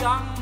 [0.00, 0.39] young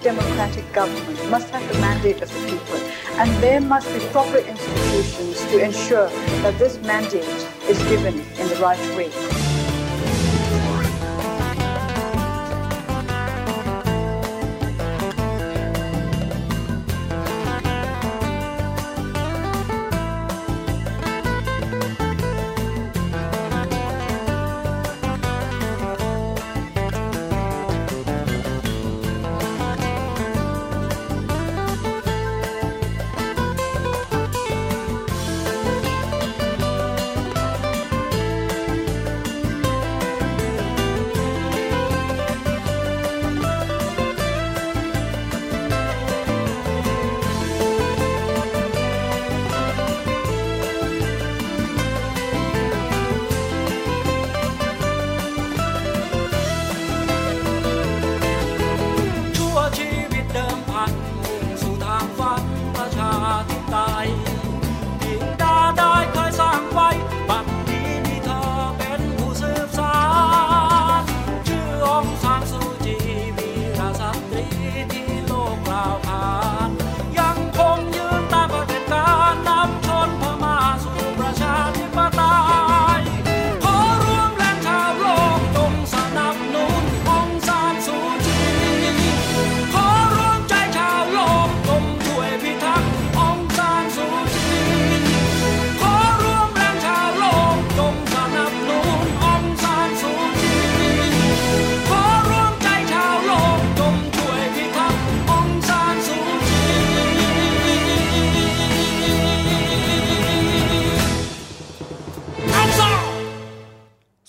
[0.00, 2.76] democratic government must have the mandate of the people,
[3.20, 6.08] and there must be proper institutions to ensure
[6.42, 7.24] that this mandate
[7.68, 9.37] is given in the right way.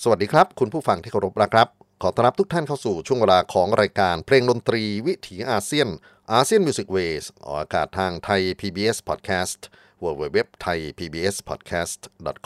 [0.09, 1.67] สวัสดีครับ คุณผู้ฟังที่เคารพนะครับ
[2.01, 5.89] ขอต้อนรับทุกท่านเข้าสู่ช่วงเวลาของรายการเพลงดนตรีวิถีอาเซียน
[6.33, 9.59] ASEAN Music Ways ออกอากาศทางไทย PBS Podcast
[10.03, 11.99] w w w t h a i PBS Podcast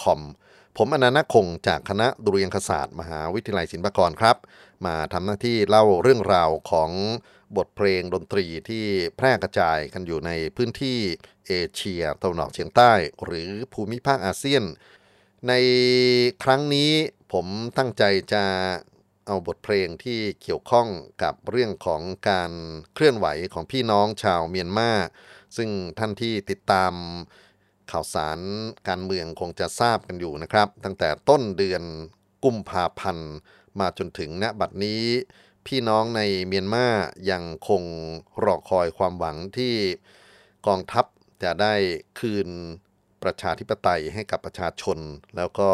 [0.04, 0.20] com
[0.78, 4.38] ผมอานันท์ นาคคงจากคณะดุริยางคศาสตร์ มหาวิทยาลัยศิลปากรครับ
[4.86, 6.92] มาทำหน้าที่เล่าเรื่องราวของ
[7.58, 8.86] บทเพลงดนตรีที่
[9.18, 11.00] แพร่กระจายกันอยู่ในพื้นที่
[11.48, 12.92] เอเชียตะวันออกเฉียงใต้
[13.26, 14.64] หรือภูมิภาคอาเซียน
[15.48, 15.54] ใน
[16.44, 16.92] ครั้งนี้
[17.38, 17.48] ผม
[17.78, 18.04] ตั้งใจ
[18.34, 18.46] จะ
[19.28, 20.88] เอาบทเพลงที่เกี่ยวข้อง
[21.24, 22.52] กับเรื่องของการ
[22.94, 24.92] เคลื่อนไหวของพี่น้องชาวเมียนมา
[25.58, 25.70] ซึ่ง
[26.00, 26.94] ท่านที่ติดตาม
[27.92, 28.40] ข่าวสาร
[28.88, 31.84] การเมืองคงจะทราบกันอยู่นะครับ ตั้งแต่ต้นเดือน
[32.44, 33.32] กุมภาพันธ์
[33.80, 35.04] มาจนถึงณบัดนี้
[35.68, 36.88] พี่น้องในเมียนมา
[37.32, 37.84] ยังคง
[38.44, 39.76] รอคอยความหวังที่
[40.68, 41.06] กองทัพ
[41.44, 41.74] จะได้
[42.20, 42.50] คืน
[43.24, 44.98] ประชาธิปไตยให้กับประชาชน
[45.36, 45.70] แล้วก็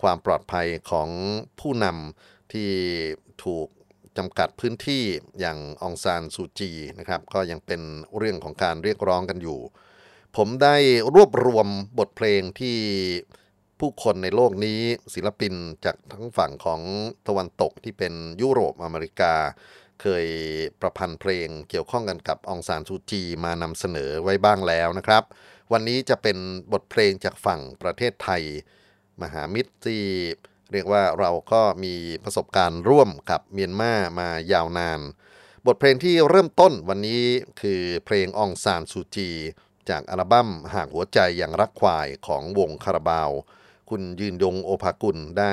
[0.00, 1.08] ความปลอดภัยของ
[1.60, 2.70] ผู้นำที่
[3.44, 3.68] ถูก
[4.16, 5.04] จำกัดพื้นที่
[5.40, 7.80] อย่างองซานซูจีนะครับก็ยังเป็น
[8.18, 9.58] เรื่องของการเรียกร้องกันอยู่
[10.36, 10.76] ผมได้
[11.14, 11.66] รวบรวม
[11.98, 12.78] บทเพลงที่
[13.80, 14.80] ผู้คนในโลกนี้
[15.14, 15.54] ศิลปิน
[15.84, 16.80] จากทั้งฝั่งของ
[17.28, 19.34] ตะวันตกที่เป็นยุโรปอเมริกา
[20.02, 20.26] เคย
[20.80, 25.22] ประพันธ์เพลงเกี่ยวข้องกันกับองซานซูจีมานำเสนอไว้บ้างแล้วนะครับ
[25.72, 26.36] วันนี้จะเป็น
[26.72, 28.42] บทเพลงจากฝั่งประเทศไทย
[29.22, 30.02] มหามิตรที่
[30.72, 31.94] เรียกว่าเราก็มี
[32.24, 35.00] ประสบการณ์ร่วมกับเมียนมามายาวนาน
[35.66, 37.24] บทเพลงที่เริ่มต้นวันนี้
[37.60, 39.30] คือเพลงองซานซูจี
[39.88, 43.30] จากอัลบั้มหากหัวใจอย่างรักควายของวงคาราบาว
[43.90, 45.52] คุณยืนยงโอภากุลได้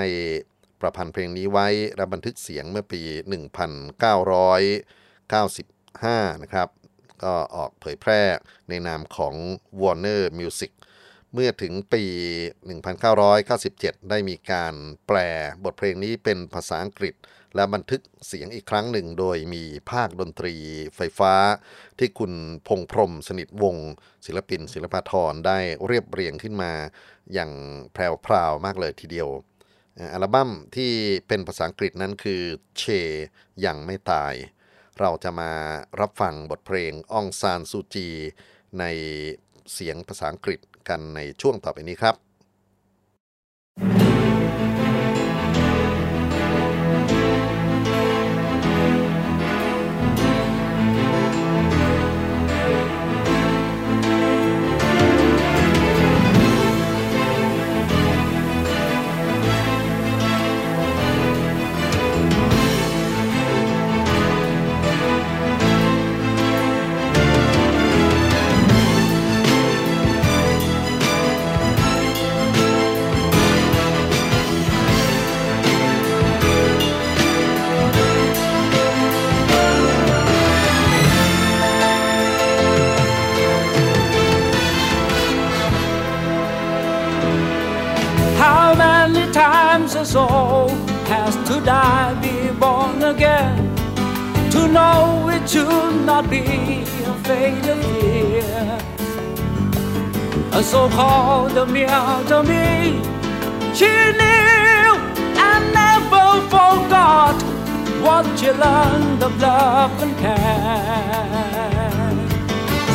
[0.82, 3.02] ประพันธ์เพลงนี้ไว้และบันทึกเสียงเมื่อปี
[4.72, 6.68] 1995 นะครับ
[7.24, 8.22] ก็ออกเผยแพร่
[8.70, 9.36] ในนามของ
[9.82, 10.72] Warner Music
[11.34, 12.04] เมื่อถึงปี
[12.88, 14.74] 1997 ได้มีการ
[15.08, 15.18] แปล
[15.64, 17.16] บทเพลงนี้เป็นภาษาอังกฤษ
[17.56, 20.56] และบันทึกเสียงอีกครั้งหนึ่ง โดยมีภาคดนตรี
[20.96, 21.34] ไฟฟ้า
[22.00, 22.34] ที่คุณ
[22.68, 23.78] พงพรมสนิทวง
[24.26, 26.72] ศิลปินศิลปาธรได้เรียบเรียงขึ้นมา
[27.34, 27.52] อย่าง
[27.94, 29.30] แพรวๆมากเลยทีเดียว
[30.14, 30.92] อัลบั้มที่
[31.28, 32.42] เป็นภาษาอังกฤษนั้นคือ
[32.78, 32.84] เช
[33.66, 34.34] ยังไม่ตาย
[35.00, 35.52] เราจะมา
[36.00, 38.10] รับฟังบทเพลงอองซานซูจี
[38.80, 38.86] ใน
[39.74, 42.31] เสียงภาษาอังกฤษ กันในช่วงต่อไปนี้ครับ
[95.52, 96.40] should not be
[97.14, 98.78] afraid of fear.
[100.54, 101.88] A soul called Amir
[102.30, 103.02] to me,
[103.76, 104.88] she knew
[105.48, 107.36] and never forgot
[108.06, 111.22] what she learned of love and care.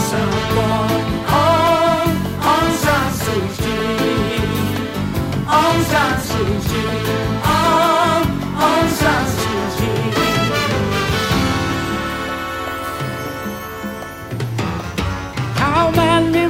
[0.08, 1.04] Someone
[1.44, 2.08] on,
[2.52, 4.40] on San Suu Kyi.
[5.56, 7.35] Aung San Suu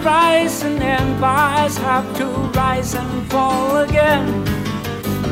[0.04, 2.26] many and empires have to
[2.58, 4.44] rise and fall again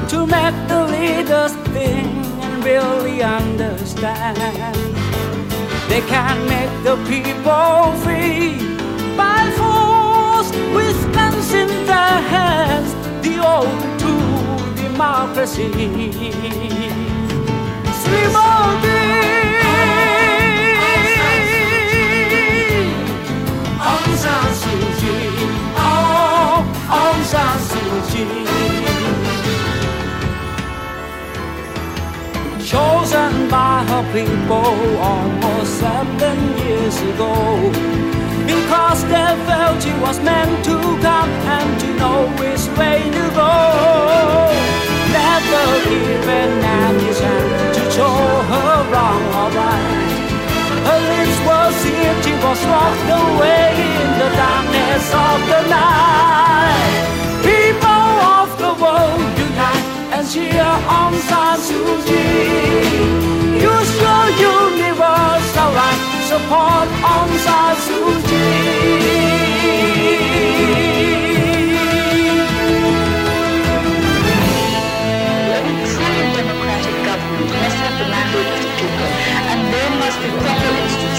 [0.09, 2.09] to make the leaders think
[2.45, 4.37] and really understand?
[5.89, 8.57] They can't make the people free
[9.17, 12.93] by force with guns in their hands
[13.23, 15.71] the old to democracy.
[18.01, 18.94] Slimodi,
[27.35, 28.45] San Suu Kyi.
[32.71, 34.77] Chosen by her people
[35.13, 37.35] almost seven years ago.
[38.51, 40.77] Because they felt she was meant to
[41.07, 43.55] come and to know which way to go.
[45.19, 46.51] Never given
[47.21, 48.17] chance to show
[48.53, 50.13] her wrong or right.
[50.87, 53.71] Her lips were sealed, she was locked away
[54.03, 57.14] in the darkness of the night.
[58.81, 60.63] World unite and cheer
[60.99, 62.27] on San Suu Suji.
[63.71, 64.25] Use your
[64.57, 66.01] universal right,
[66.31, 68.05] support Aung San Suu
[68.35, 69.24] Any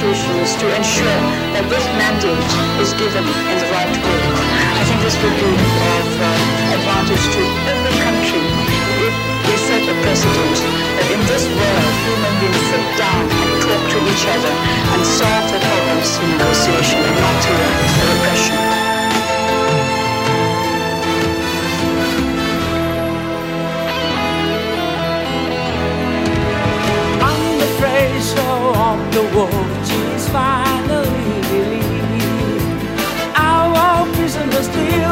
[0.05, 1.21] institutions to ensure
[1.57, 4.21] that this mandate is given in the right way.
[4.77, 7.41] I think this will be of uh, advantage to
[7.73, 8.45] every country
[9.01, 9.15] if
[9.49, 13.99] we set a precedent that in this world human beings sit down and talk to
[14.05, 14.53] each other
[14.93, 18.75] and solve their problems through negotiation and not through repression.
[29.15, 29.64] The world
[34.55, 35.04] just leave.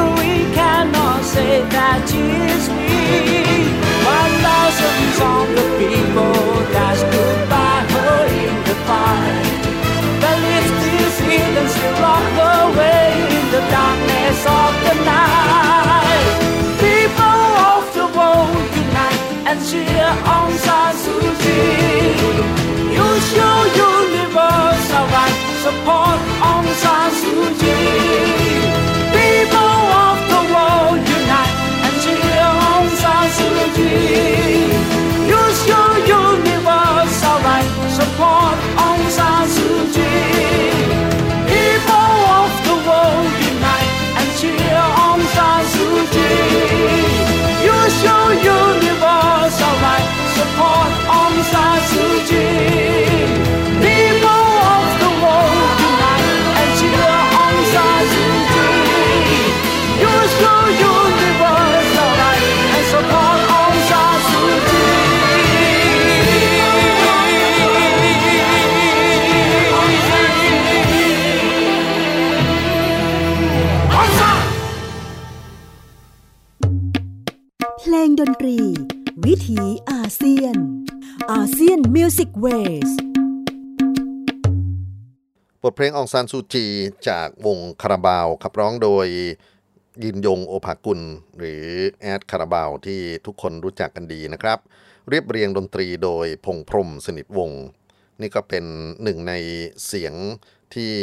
[82.43, 82.91] Music Ways
[85.63, 86.65] บทเพลงองซานซูจี
[87.09, 89.07] จากวงคาราบาวขับร้องโดย
[90.03, 91.01] ยืนยงโอภากุล
[91.37, 91.63] หรือ
[92.01, 94.59] แอดคาราบาวที่ทุกคนรู้จักกันดีนะครับ
[95.09, 97.63] เรียบเรียงดนตรีโดยพงษ์พรหมสนิทวงศ์
[98.21, 98.65] นี่ก็เป็น
[99.03, 99.33] หนึ่งใน
[99.87, 100.13] เสียง
[100.73, 100.93] ที่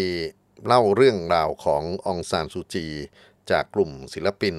[0.66, 2.86] เล่าเรื่องราวขององซานซูจี
[3.50, 4.56] จากกลุ่มศิลปิน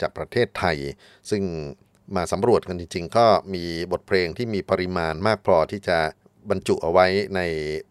[0.00, 0.78] จากประเทศไทย
[1.30, 1.42] ซึ่ง
[2.16, 5.98] มาสำรวจกันจริงๆ ก็มีบทเพลงที่มีปริมาณมากพอที่จะ
[6.50, 7.40] บรรจุเอาไว้ใน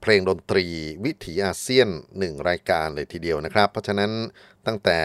[0.01, 0.65] เพลงดนตรี
[1.05, 4.11] วิถีอาเซียนหนึ่งรายการเลยทีเดียวนะครับ เพราะฉะนั้น
[4.65, 4.99] ตั้งแต่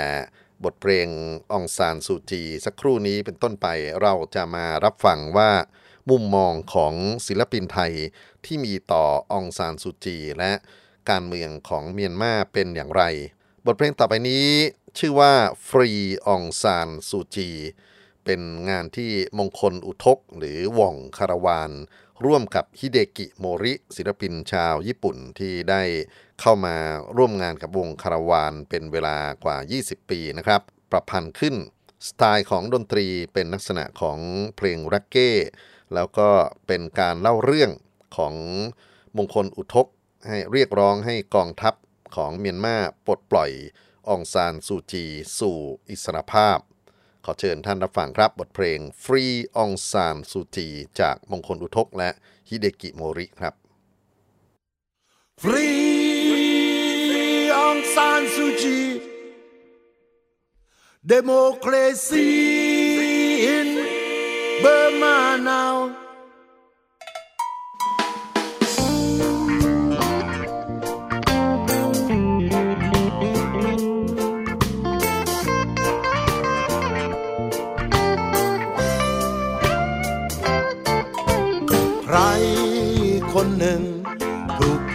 [0.65, 1.09] บทเพลง
[1.53, 3.67] องซานซูจี สักครู่นี้เป็นต้นไป
[4.03, 5.51] เราจะมารับฟังว่า
[6.11, 6.95] มุมมองของ
[7.27, 7.93] ศิลปินไทย
[8.45, 10.53] ที่มีต่อองซานซูจี และ
[11.11, 13.03] การเมืองของเมียนมาเป็นอย่างไร
[13.67, 14.47] บทเพลงต่อไปนี้
[14.99, 15.33] ชื่อว่า
[15.69, 15.91] ฟรี
[16.27, 17.51] องซานซูจี
[18.25, 18.41] เป็น
[18.71, 21.71] งานที่มงคลอุทกหรือว่องคารวาน
[22.27, 25.83] ร่วมกับฮิเดกิโมริ ศิลปินชาวญี่ปุ่นที่ได้
[26.41, 26.77] เข้ามา
[27.17, 31.57] ร่วมงานกับวงคาราวานเป็นเวลากว่า 20 ปีนะครับ ประพันธ์ขึ้น
[32.09, 34.19] สไตล์ของดนตรีเป็นลักษณะของ
[34.57, 35.31] เพลงรักเก้
[35.95, 36.29] แล้วก็
[36.67, 37.71] เป็นการเล่าเรื่อง
[38.17, 38.35] ของ
[39.17, 39.87] มงคลอุทก
[40.29, 41.75] ให้เรียกร้องให้กองทัพ
[42.17, 43.51] ของเมียนมาปลดปล่อย
[44.09, 45.05] องซานซูจี
[45.39, 45.59] สู่
[45.91, 46.59] อิสรภาพ
[47.31, 50.69] ขอเชิญท่านรับฟังครับบทเพลง Free องซานสุจี
[51.01, 52.11] จากมงคลอุทกและ
[52.49, 53.55] ฮิเดกิโมริครับ
[55.43, 55.79] Free
[57.63, 58.81] Aung San Suu Kyi.
[61.15, 62.31] Democracy
[63.57, 63.69] in
[64.63, 65.17] Burma
[65.51, 66.08] now.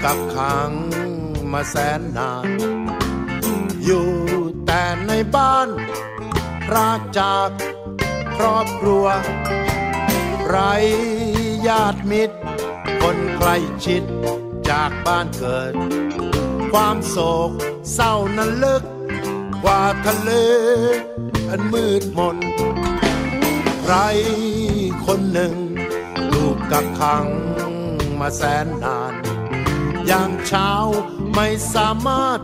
[0.03, 0.71] กักขัง
[1.51, 2.47] มาแสนนาน
[3.83, 4.09] อยู่
[4.65, 5.69] แต่ในบ้าน
[6.73, 7.49] รากจาก
[8.37, 9.05] ครอบครัว
[10.47, 10.57] ไร
[11.67, 12.37] ญาติมิตร
[13.01, 14.03] คนใกล้ชิด
[14.69, 15.73] จากบ้านเกิด
[16.71, 17.17] ความโศ
[17.49, 17.51] ก
[17.93, 18.83] เศร้านั้นลึก
[19.63, 20.31] กว่าทะเล
[21.49, 22.37] อันมืดมน
[23.81, 23.95] ใคร
[25.05, 25.53] คนหนึ่ง
[26.31, 27.25] ถูกกักขัง
[28.19, 29.02] มาแสนนาน
[30.07, 30.71] อย่างเช้า
[31.33, 32.39] ไม่สามารถ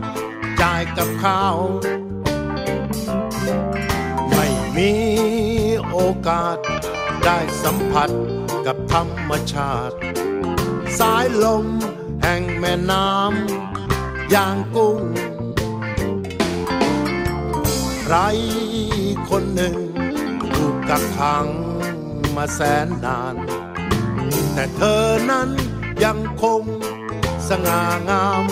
[0.62, 1.56] จ่ายกับข้าว
[4.34, 4.92] ไม่มี
[5.90, 5.98] โอ
[6.28, 6.58] กาส
[7.24, 8.10] ได้สัมผัส
[8.66, 9.96] กับธรรมชาติ
[10.98, 11.66] สายลม
[12.22, 15.00] แห่งแม่น้ำอย่างกุ้ง
[18.00, 18.16] ใคร
[19.30, 19.76] คนหนึ่ง
[20.54, 21.46] ถูกกักขัง
[22.36, 23.34] มาแสนนาน
[24.52, 25.50] แต่เธอนั้น
[26.04, 26.62] ยังคง
[27.50, 28.44] สง่างาม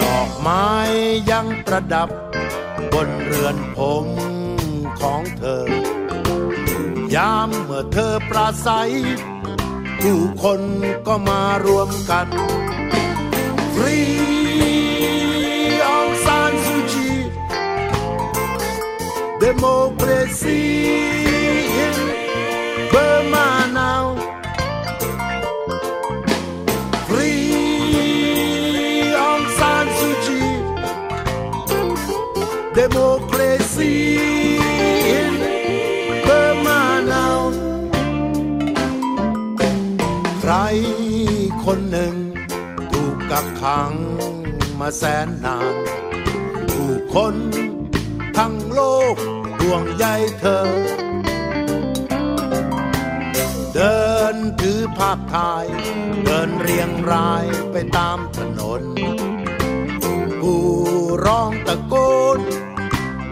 [0.00, 0.68] ดอกไม้
[1.30, 2.08] ยังประดับ
[2.92, 4.06] บนเรือนผม
[5.00, 5.64] ของเธอ
[7.14, 8.92] ยามเมื่อเธอปราศัย
[10.00, 10.60] ผู้คน
[11.06, 12.26] ก็มารวมกัน
[13.74, 13.98] ฟรี
[15.88, 17.08] องซานซูจี
[19.42, 20.62] democracy
[21.86, 21.96] in
[22.92, 23.61] Burma
[33.74, 34.56] democracy
[35.18, 35.34] in
[36.26, 37.38] Burma now
[40.40, 40.52] ใคร
[41.64, 42.14] คนหนึ่ง
[42.90, 43.92] ถูกกักขัง
[44.80, 45.74] มาแสนนาน
[46.72, 47.34] ผู้คน
[48.38, 48.80] ทั้งโล
[49.14, 49.16] ก
[49.60, 50.06] ห่วงใย
[50.40, 50.60] เธอ
[53.74, 54.02] เดิ
[54.32, 55.66] นถือภาพถ่าย
[56.24, 58.82] เดินเรียงรายไปตามถนน
[60.40, 60.62] ผู้
[61.26, 61.94] ร้องตะโก
[62.38, 62.40] น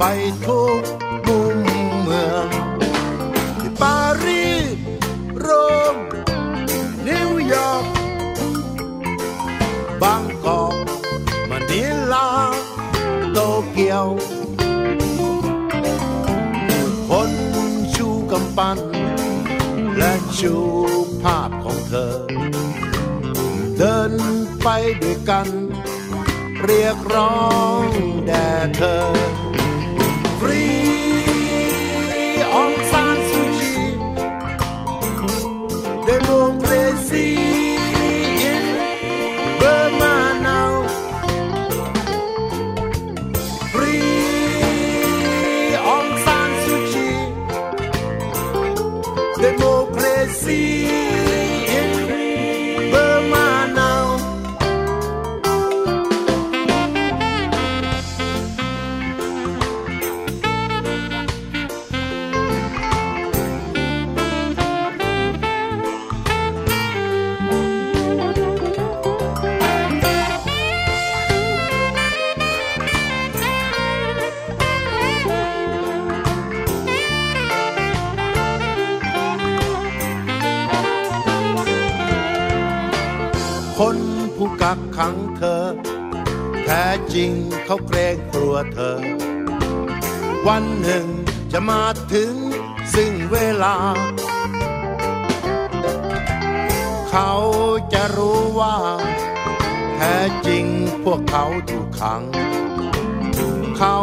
[0.02, 0.10] ไป
[0.46, 0.82] ทุก
[1.26, 1.58] มุม
[2.02, 2.48] เมือง
[3.60, 4.68] ที่ปารีส
[5.38, 5.48] โร
[5.94, 5.96] ม
[7.08, 7.84] นิวยอร์ก
[10.02, 10.74] บางกอก
[11.50, 12.28] มะนิลา
[13.32, 13.38] โต
[13.70, 14.06] เกียว
[17.08, 17.30] คน
[17.94, 18.78] ชูกำปั้น
[19.98, 20.54] และชู
[21.22, 22.16] ภาพของเธอ
[23.76, 24.12] เดิน
[24.62, 24.68] ไป
[25.02, 25.48] ด้วยกัน
[26.64, 27.40] เรียกร้อ
[27.82, 27.84] ง
[28.26, 29.00] แด่เธอ
[87.14, 87.32] จริง
[87.66, 89.00] เขาเกรงกลัวเธอ
[90.48, 91.06] วันหนึ่ง
[91.52, 92.32] จะมาถึง
[92.94, 93.76] ซึ่งเวลา
[97.10, 97.32] เขา
[97.92, 98.76] จะรู้ว่า
[99.96, 100.64] แท้จริง
[101.04, 102.22] พวกเขาถูกขัง
[103.78, 103.98] เขา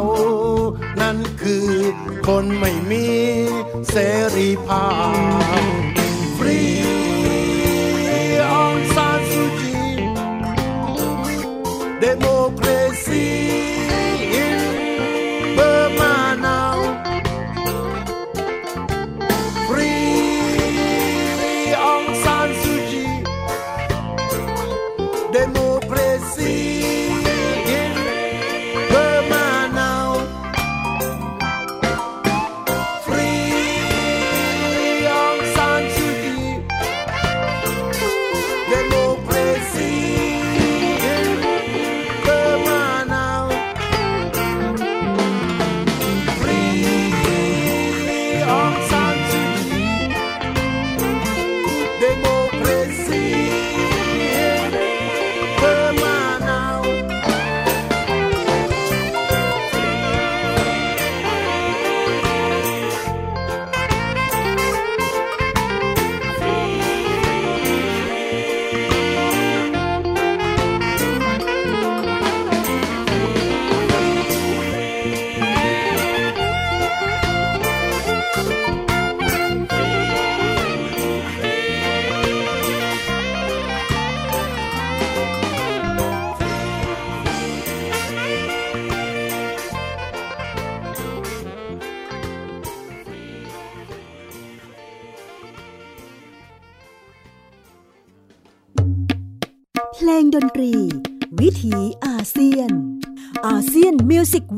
[1.02, 1.70] นั้นคือ
[2.28, 3.06] คนไม่มี
[3.90, 3.96] เส
[4.36, 4.88] รีภา
[5.60, 5.62] พ
[6.38, 6.97] ฟรี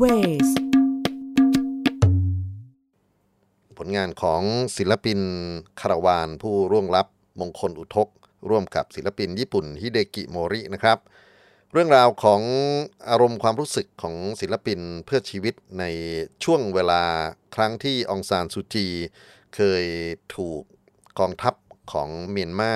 [0.00, 0.64] ASEAN Music Way
[3.70, 4.42] ผลงานของ
[4.76, 5.20] ศิลปิน
[5.80, 7.06] คาราวานผู้ล่วงลับ
[7.40, 8.08] มงคลอุทก
[8.50, 10.98] ร่วมกับศิลปินญี่ปุ่นฮิเดกิโมรินะครับ
[11.72, 12.42] เรื่องราวของ
[13.08, 15.84] อารมณ์ความรู้สึกของศิลปินเพื่อชีวิตใน
[16.44, 17.02] ช่วงเวลา
[17.54, 18.86] ครั้งที่องซานซูจี
[19.54, 19.84] เคย
[20.36, 20.62] ถูก
[21.18, 21.54] กองทัพ
[21.92, 22.74] ของเมียนมา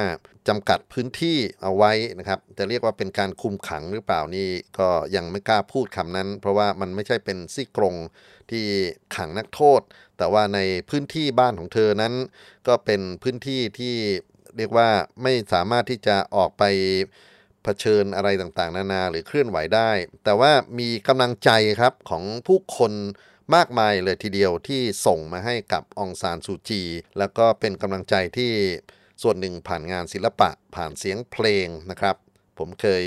[0.49, 4.49] จำกัดพื้นที่เอาไว้นะครับ จะเรียกว่าเป็นการคุมขังหรือเปล่านี่
[4.79, 7.95] ก็ยังไม่กล้าพูดคำนั้น เพราะว่ามันไม่ใช่เป็นซี่กรง
[8.51, 8.65] ที่
[9.17, 9.81] ขังนักโทษ
[10.19, 12.15] แต่ว่าในพื้นที่บ้านของเธอนั้น
[12.69, 13.95] ก็เป็นพื้นที่ที่
[14.57, 14.89] เรียกว่า
[15.23, 16.65] ไม่สามารถที่จะออกไป
[17.63, 19.91] เผชิญอะไรต่างๆ นานาหรือเคลื่อนไหวได้
[20.25, 21.51] แต่ว่ามีกำลังใจ
[21.81, 22.93] ครับของผู้คน
[23.55, 26.83] มากมายเลยทีเดียวที่ส่งมาให้กับองซานซูจี
[27.19, 28.53] แล้วก็เป็นกำลังใจที่
[29.23, 32.17] ส่วนหนึ่งผ่านงานศิลปะผ่านเสียงเพลงนะครับ
[32.59, 33.05] ผมเคย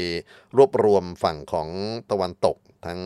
[0.57, 1.69] รวบรวมฝั่งของ
[2.11, 3.01] ตะวันตกทั้ง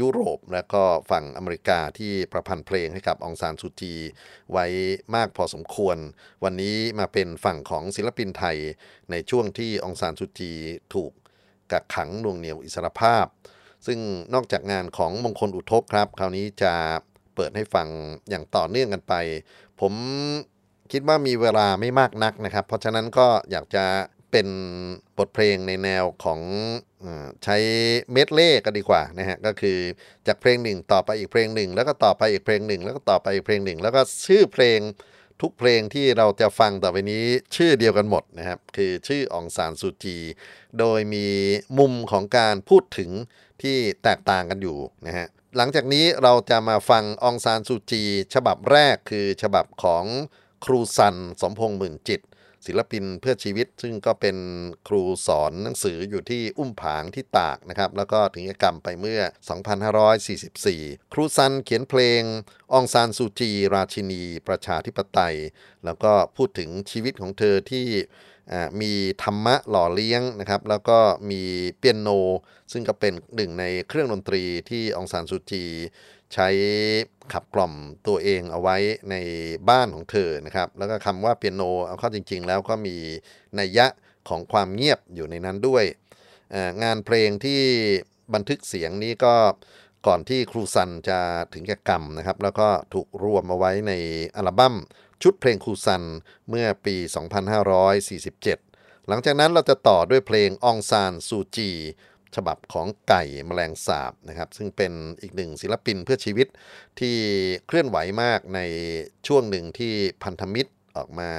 [0.00, 3.94] ยุโรปและก็ฝั่งอเมริกาที่ประพันธ์เพลงให้กับองซานซูจี
[4.52, 4.66] ไว้
[5.14, 5.96] มากพอสมควร
[6.44, 8.58] วันนี้มาเป็นฝั่งของศิลปินไทย
[9.10, 10.52] ในช่วงที่องซานซูจี
[10.94, 11.12] ถูก
[11.72, 13.26] กักขังน่วงเหนียวอิสรภาพ
[13.86, 13.98] ซึ่ง
[14.34, 16.74] นอกจากงานของมงคลอุทกครับ คราวนี้จะ
[17.34, 17.88] เปิดให้ฟัง
[18.30, 19.14] อย่างต่อเนื่องกันไป
[19.80, 19.92] ผม
[20.92, 23.84] คิดว่ามีเวลาไม่มากนักนะครับ เพราะฉะนั้นก็อยากจะ
[24.32, 24.48] เป็น
[25.18, 26.40] บทเพลงในแนวของ
[27.44, 27.56] ใช้
[28.12, 29.78] เมดเล่ก็ดีกว่านะฮะก็คือ
[30.26, 34.80] จากเพลงหนึ่งต่อไปอีกเพลงหนึ่ง แล้วก็ต่อไปอีกเพลงหนึ่ง แล้วก็ต่อไปอีกเพลงหนึ่ง แล้วก็ชื่อเพลง
[35.42, 37.24] ทุกเพลงที่เราจะฟังต่อไปนี้
[37.56, 40.16] ชื่อเดียวกันหมดนะครับ คือชื่อองซานซูจี
[40.78, 41.26] โดยมี
[41.78, 43.10] มุมของการพูดถึง
[43.62, 48.02] ที่แตกต่างกันอยู่นะฮะหลังจากนี้เราจะมาฟังองซานซูจี
[48.34, 50.04] ฉบับแรกคือฉบับของ
[50.64, 52.22] ครูซันสมพงษ์หมื่นจิต
[52.66, 54.36] ศิลปินเพื่อชีวิต ซึ่งก็เป็น
[54.88, 59.20] ครูสอนหนังสืออยู่ที่อุ้มผางที่ตากนะครับ แล้วก็ถึงกรรมไปเมื่อ
[60.36, 62.22] 2544 ครูซันเขียนเพลง
[62.72, 65.36] องซานซูจี ราชินี ประชาธิปไตย
[65.84, 67.86] แล้วก็พูดถึงชีวิตของเธอที่
[68.80, 68.92] มี
[69.22, 70.98] ธรรมะหล่อเลี้ยงนะครับ แล้วก็
[71.30, 71.42] มี
[71.78, 72.08] เปียโน
[72.72, 75.64] ซึ่งก็เป็นหนึ่งในเครื่องดนตรีที่องซานซูจี
[76.34, 76.48] ใช้
[77.32, 77.74] ขับกล่อม
[78.06, 78.76] ตัวเองเอาไว้
[79.10, 79.14] ใน
[79.68, 82.96] บ้านของเธอนะครับ แล้วก็คำว่าเปียโนเอาเข้าจริง ๆ แล้วก็มี
[83.58, 83.86] นัยยะ
[84.28, 85.84] ของความเงียบอยู่ในนั้นด้วย
[86.82, 87.62] งานเพลงที่
[88.34, 89.34] บันทึกเสียงนี้ก็
[90.06, 91.18] ก่อนที่ครูซันจะ
[91.52, 93.92] ถึงแก่กรรมนะครับ แล้วก็ถูกรวมมาไว้ใน
[94.36, 94.74] อัลบั้ม
[95.22, 96.02] ชุดเพลงครูซัน
[96.48, 96.96] เมื่อปี
[97.82, 101.70] 2547 หลังจากนั้นเราจะต่อด้วยเพลงองซานซูจี
[102.36, 106.46] ฉบับของไก่แมลงสาบนะครับ ซึ่งเป็นอีกหนึ่งศิลปินเพื่อชีวิต
[107.00, 107.16] ที่
[107.66, 108.60] เคลื่อนไหวมากใน
[109.26, 111.30] ช่วงหนึ่งที่พันธมิตรออกมา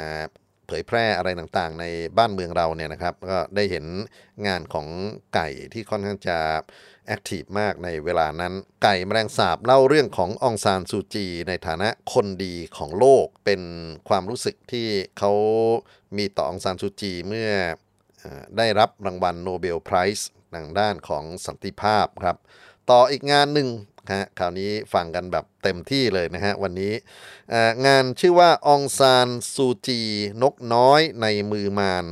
[0.67, 1.85] เผยแพร่อะไรต่างๆ ใน
[2.17, 3.85] บ้านเมืองเราเนี่ยนะครับ ก็ได้เห็น
[4.47, 4.87] งานของ
[5.35, 6.37] ไก่ที่ค่อนข้างจะ
[7.07, 13.61] แอคทีฟมากในเวลานั้น ไก่แมลงสาบเล่าเรื่องขององซานซูจี ในฐานะคนดีของโลกเป็น
[14.09, 15.31] ความรู้สึกที่เขา
[16.17, 17.49] มีต่อองซานซูจีเมื่อ
[18.57, 22.37] ได้รับรางวัลโนเบลไพรส์ ทางด้านของสันติภาพครับ
[22.89, 23.69] ต่ออีกงานหนึ่ง
[24.13, 26.93] ฮะคราวนี้ฟังกันแบบเต็มที่เลยนะฮะวันนี้
[27.85, 30.01] งานชื่อว่าองซานซูจี
[30.41, 32.05] นกน้อยในมือมาน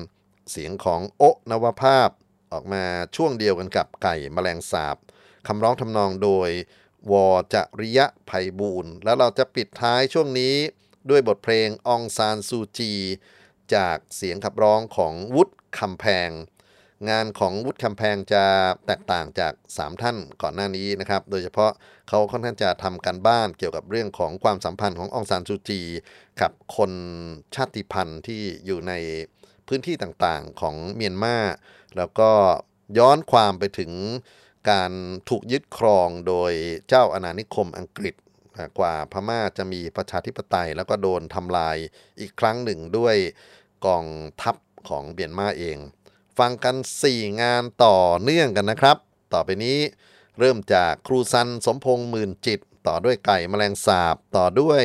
[0.52, 2.10] เสียงของโอนวภาพ
[2.52, 2.84] ออกมา
[3.16, 4.98] ช่วงเดียวกันกับไก่แมลงสาบ
[5.48, 6.50] คำร้องทำนองโดย
[7.12, 10.56] วอจริยะไพบูลแล้วเราจะปิดท้ายช่วงนี้
[11.10, 12.94] ด้วยบทเพลงองซานซูจี
[13.76, 16.30] จากเสียงขับร้องของวุฒิคำแพง
[17.10, 18.44] งานของวุฒิคำแพงจะ
[18.88, 21.72] แตกต่างจาก 3 ท่านก่อนหน้านี้นะครับ โดยเฉพาะ
[22.10, 25.82] เขาค่อนข้างจะทำการบ้านเกี่ยวกับเรื่องของความสัมพันธ์ขององซานซูจี
[26.42, 26.92] กับคน
[27.56, 28.94] ชาติพันธุ์ที่อยู่ใน
[29.68, 31.38] พื้นที่ต่างๆของเมียนมา
[31.98, 32.32] แล้วก็
[32.98, 33.92] ย้อนความไปถึง
[34.72, 34.92] การ
[35.30, 36.52] ถูกยึดครองโดย
[36.88, 38.16] เจ้าอาณานิคมอังกฤษ
[38.80, 41.78] กว่าพม่าจะมีประชาธิปไตย แล้วก็โดนทำลาย
[42.20, 43.16] อีกครั้งหนึ่งด้วย
[43.86, 44.06] กอง
[44.42, 44.56] ทัพ
[44.90, 45.78] ของเมียนมาเอง
[46.38, 46.76] ฟังกัน
[47.08, 48.98] 4 งานต่อเนื่องกันนะครับ
[49.34, 49.80] ต่อไปนี้
[50.40, 54.84] เริ่มจากครูซันสมพงษ์หมื่นจิต ต่อด้วยไก่แมลงสาบ ต่อด้วย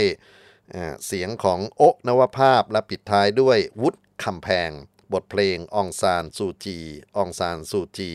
[1.06, 4.70] เสียงของโอนวภาพและปิดท้ายด้วยวุฒิคำแพง
[5.12, 6.78] บทเพลงองซานซูจี
[7.16, 8.10] องซานซูจี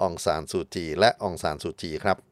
[0.00, 2.27] องซานซูจี และองซานซูจีครับ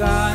[0.00, 0.29] sky.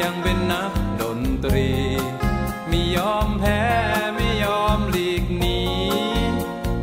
[0.00, 1.68] ยังเป็นนักดนตรี
[2.68, 3.62] ไม่ยอมแพ้
[4.14, 5.60] ไม่ยอมหลีกหนี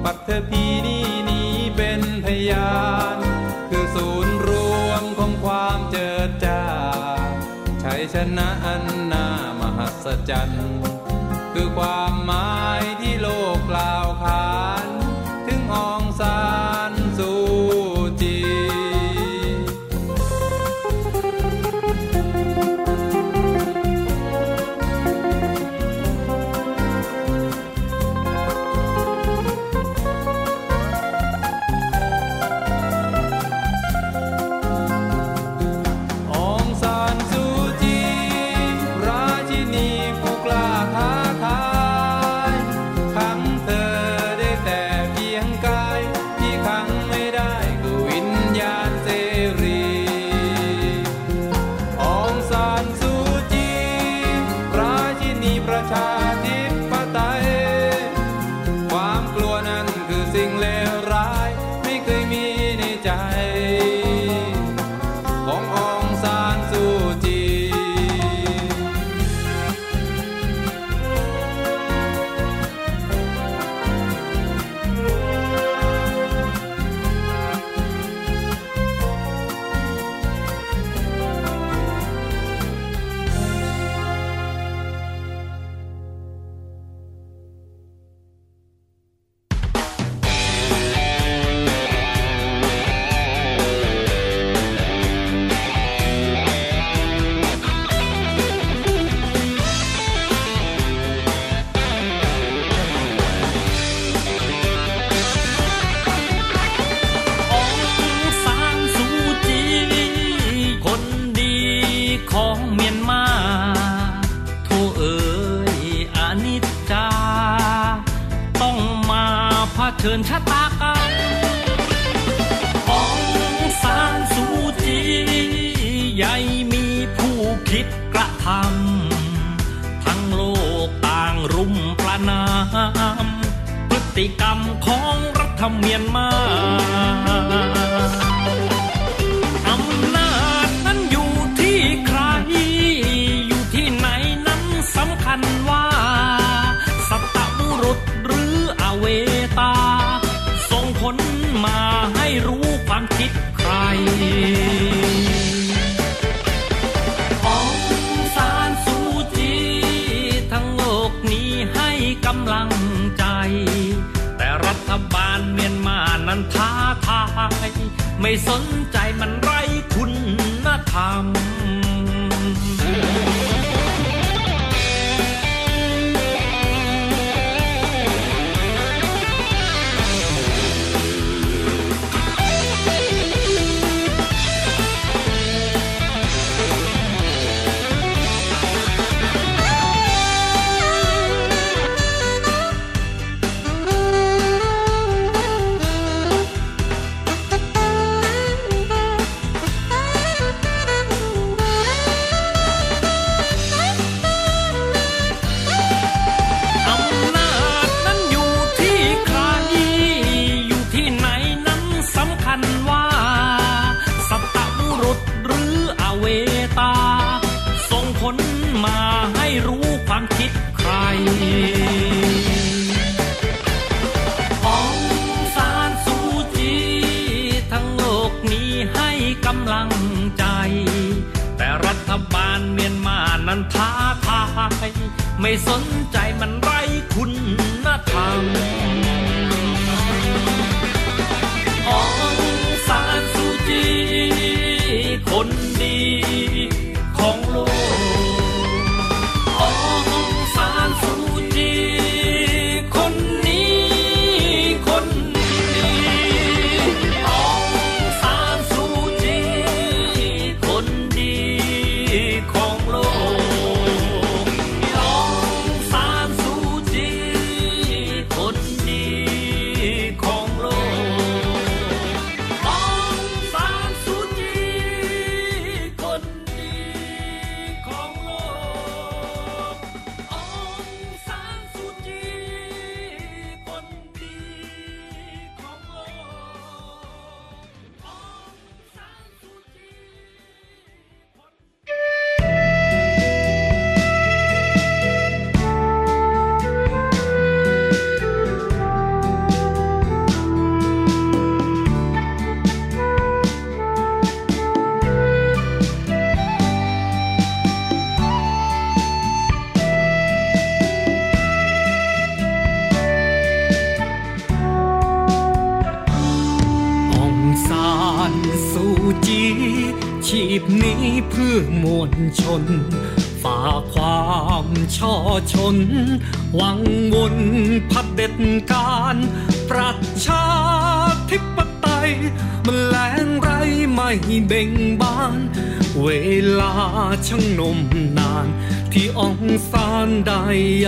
[0.03, 2.75] ปักเธอพีนี่นี้เป็นพยา
[3.15, 3.17] น
[3.69, 4.49] คือศูนย์ร
[4.87, 6.63] วมของความเจิดจ้า
[7.83, 9.25] ชัยชนะอันน่า
[9.59, 10.71] มหัศจรรย์
[11.53, 14.06] คือความหมายที่โลกกล่าว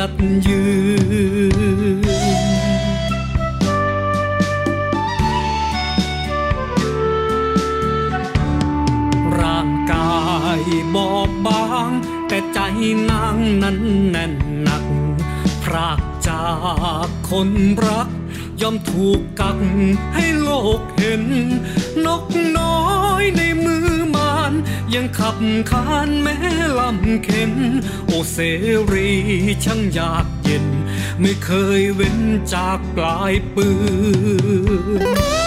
[0.01, 0.13] ยัด
[0.47, 0.63] ยื
[1.55, 2.07] น
[9.39, 10.17] ร่างกา
[10.59, 10.62] ย
[10.95, 11.91] บอบบาง
[12.27, 12.59] แต่ใจ
[13.09, 14.85] นางนั้นแน่นหนัก
[15.63, 16.45] พรากจา
[17.05, 17.49] กคน
[17.85, 18.09] รัก
[18.62, 19.59] ยอมถูกกัก
[20.15, 21.23] ให้โลกเห็น
[22.05, 22.25] นก
[22.57, 22.77] น้อ
[23.21, 24.53] ยในมือมา น
[24.93, 25.38] ยังขับ
[25.71, 26.35] คานแม้
[26.79, 27.53] ลำเข็น
[28.07, 28.38] โอเส
[28.91, 29.12] รี
[29.65, 30.65] ช่างอยากเย็น
[31.21, 32.19] ไม่เคยเว้น
[32.53, 33.67] จากปลายปื
[35.35, 35.38] น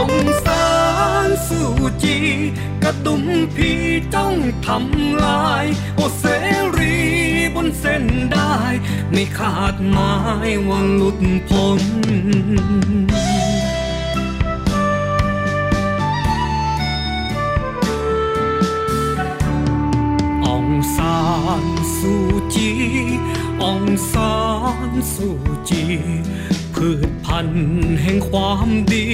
[0.00, 0.12] อง
[0.44, 0.66] ซา
[1.28, 1.60] นสู
[2.02, 2.16] จี
[2.82, 3.70] กระดุมพี
[4.14, 4.34] จ้อง
[4.66, 5.64] ทำลาย
[5.96, 6.24] โอเส
[6.78, 6.96] รี
[7.54, 8.54] บนเส้นได้
[9.12, 10.14] ไม่ขาดหมา
[10.48, 11.82] ยว่าหลุดพ้น
[22.08, 22.20] ซู
[22.54, 22.72] จี
[23.62, 24.36] องซา
[24.88, 25.28] นสู
[25.68, 25.84] จี
[26.74, 29.08] พืชพันธุ์แห่งความดี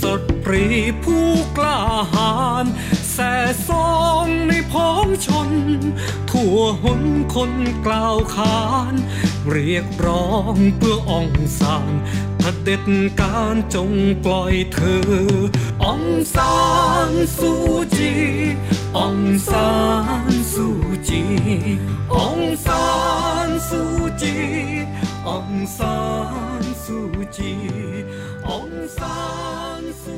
[0.00, 0.02] ส
[0.44, 0.64] ตรี
[1.04, 1.80] ผู้กล้า
[2.14, 2.66] หาญ
[3.12, 3.34] แส่
[3.68, 5.50] ซองในพ้องชน
[6.30, 7.02] ทั่วหน
[7.34, 7.52] คน
[7.86, 8.94] กล่าวขาน
[9.50, 11.28] เรียกร้องเพื่ออง
[11.60, 11.86] ซาน
[12.64, 13.92] เด็จการจง
[14.24, 15.12] ปล่อยเธอ
[15.84, 16.02] อง
[16.34, 16.56] ซา
[17.10, 17.52] นสู
[17.96, 18.12] จี
[18.98, 19.70] องซา
[20.30, 20.45] น
[21.08, 21.22] ជី
[22.14, 22.86] អង្គសា
[23.48, 23.82] នស៊ូ
[24.22, 24.36] ជី
[25.28, 25.98] អង្គសា
[26.60, 26.98] នស៊ូ
[27.36, 27.52] ជី
[28.48, 29.18] អង្គសា
[29.80, 30.16] នស៊ូ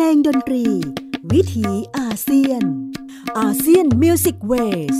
[0.00, 0.64] เพลงดนตรี
[1.32, 1.68] วิถี
[1.98, 2.62] อาเซียน
[3.38, 4.96] ASEAN Music Ways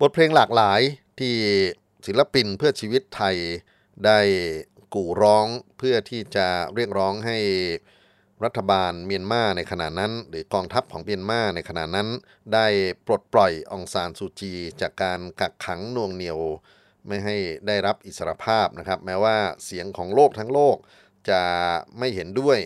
[0.00, 0.80] บทเพลงหลากหลาย
[1.20, 1.34] ที่
[2.06, 3.36] ศิลปินเพื่อชีวิตไทย
[4.06, 4.18] ได้
[4.94, 5.46] กู่ร้อง
[5.78, 7.38] เพื่อที่จะเรียกร้องให้
[8.44, 12.08] รัฐบาลเมียนมาในขณะนั้น หรือกองทัพของเมียนมาในขณะนั้น
[12.54, 12.66] ได้
[13.06, 16.40] ปลดปล่อยองซานซูจี จากการกักขังหน่วงเหนี่ยว
[17.06, 20.78] ไม่ให้ได้รับอิสรภาพนะครับ แม้ว่าเสียงของโลกทั้งโลก
[21.30, 21.42] จะ
[21.98, 22.58] ไม่เห็นด้วย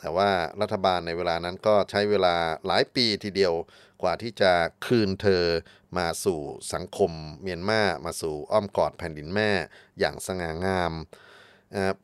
[0.00, 0.30] แต่ว่า
[0.60, 2.34] รัฐบาลในเวลานั้นก็ใช้เวลา
[2.66, 3.54] หลายปีทีเดียว
[4.02, 4.52] กว่าที่จะ
[4.86, 5.44] คืนเธอ
[5.98, 6.40] มาสู่
[6.72, 9.50] สังคมเมียนมามาสู่อ้อมกอดแผ่นดินแม่
[9.98, 10.92] อย่างสง่างาม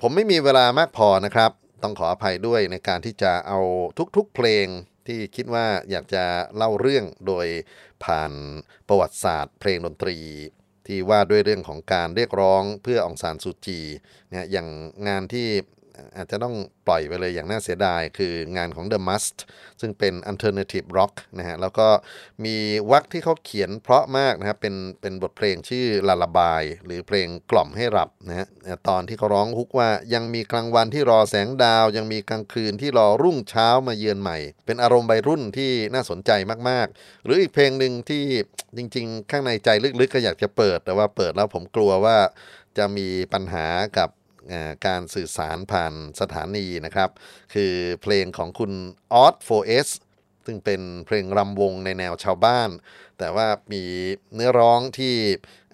[0.01, 1.51] ผมไม่มีเวลามากพอนะครับ
[1.83, 3.61] ต้องขออภัยด้วยในการที่จะเอา
[4.17, 4.67] ทุกๆเพลง
[5.07, 6.25] ที่คิดว่าอยากจะ
[6.57, 7.47] เล่าเรื่องโดย
[8.05, 8.33] ผ่าน
[8.89, 10.19] ประวัติศาสตร์ เพลงดนตรี
[10.87, 13.81] ที่ว่าด้วยเรื่องของการเรียกร้องเพื่อองซานซูจี
[14.31, 14.69] เนี่ยอย่าง
[15.09, 15.49] งานที่
[16.17, 16.55] อาจจะต้อง
[16.87, 19.37] ปล่อยไปเลยอย่างน่าเสียดาย คืองานของ The Must
[19.81, 21.89] ซึ่งเป็น alternative rock นะฮะแล้วก็
[22.45, 22.57] มี
[22.91, 28.47] วักที่เขาเขียนเพราะมากนะครับเป็นเป็นบทเพลงชื่อลาลาบาย หรือเพลงกล่อมให้หลับนะฮะ
[28.89, 36.31] ตอนที่เขาร้องฮุกว่ายังมีกลางวันที่รอแสงดาว ยังมีกลางคืนที่รอรุ่งเช้ามาเยือนใหม่ เป็นอารมณ์วัยรุ่นที่น่าสนใจ
[36.69, 38.25] มากๆ หรืออีกเพลงหนึ่งที่
[38.77, 42.17] จริง ๆ ข้างในใจลึกๆก็อยากจะเปิดแต่ว่าเปิดแล้วผมกลัวว่า
[42.79, 43.67] จะมีปัญหา
[43.99, 44.11] กับ
[44.87, 47.11] การสื่อสารผ่านสถานีนะครับ
[47.55, 47.73] คือ
[48.03, 48.73] เพลงของคุณ
[49.13, 49.89] ออส 4S
[50.47, 52.71] ซึ่งเป็นเพลงรำวงในแนวชาวบ้าน
[53.19, 53.85] แต่ว่ามี
[54.35, 55.15] เนื้อร้องที่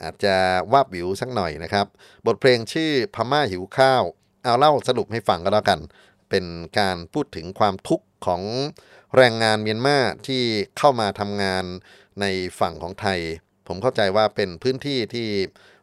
[0.03, 0.37] อาจจะ
[0.73, 1.87] วาบวิวสักหน่อยนะครับ
[2.27, 4.03] บทเพลงชื่อพม่าหิวข้าว
[4.43, 5.81] เอาเล่าสรุปให้ฟังก็แล้วกัน
[6.31, 6.45] เป็น
[6.79, 8.43] การพูดถึงความทุกข์ของ
[9.17, 10.43] แรงงานเมียนมาที่
[10.79, 11.65] เข้ามาทำงาน
[12.21, 12.27] ใน
[12.61, 13.21] ฝั่งของไทย
[13.69, 15.29] ผมเข้าใจว่าเป็นพื้นที่ที่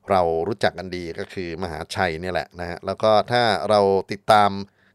[0.09, 3.81] เรารู้จักกันดีก็คือมหาชัยเนี่ยแหละนะฮะแล้วก็ถ้าเรา
[4.11, 4.51] ติดตาม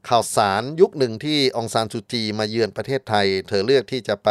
[0.08, 4.30] ข่าวสารยุคหนึ่งที่องซานซูจีมาเยือนประเทศไทย เธอเลือกที่จะไป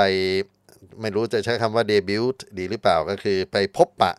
[1.01, 4.13] ไม่รู้จะใช้คำว่าเดบิวต์ดีหรือเปล่าก็คือไปพบปะ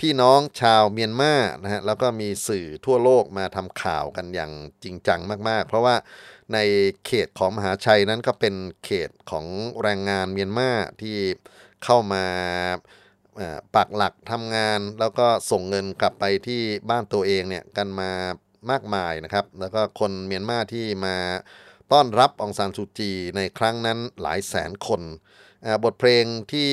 [0.00, 4.52] พี่น้องชาวเมียนมานะฮะแล้วก็มีสื่อทั่วโลกมาทำข่าวกันอย่าง
[4.84, 5.96] จริงจังมากๆ เพราะว่า
[6.52, 6.58] ใน
[7.06, 8.54] เขตของมหาชัยนั้นก็เป็น
[8.84, 9.46] เขตของ
[9.82, 10.70] แรงงานเมียนมา
[11.02, 11.16] ที่
[11.84, 12.24] เข้ามา
[13.76, 18.10] ปักหลักทำงาน แล้วก็ส่งเงินกลับไปที่บ้านตัวเองเนี่ยกันมา
[18.70, 21.16] มากมายนะครับ แล้วก็คนเมียนมาที่มา
[21.92, 25.02] ต้อนรับองซานซูจีในครั้งนั้นหลายแสนคน
[25.84, 26.70] บทเพลงที่